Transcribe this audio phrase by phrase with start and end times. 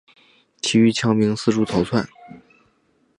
[0.63, 2.07] 其余羌兵四处逃窜。